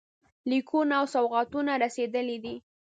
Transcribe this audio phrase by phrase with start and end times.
[0.49, 2.55] لیکونه او سوغاتونه رسېدلي دي.